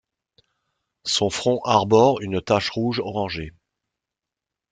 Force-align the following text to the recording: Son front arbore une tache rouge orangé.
Son 1.05 1.29
front 1.29 1.61
arbore 1.63 2.21
une 2.21 2.41
tache 2.41 2.71
rouge 2.71 2.99
orangé. 3.01 3.51